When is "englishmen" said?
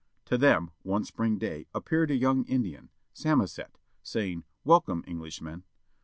5.05-5.63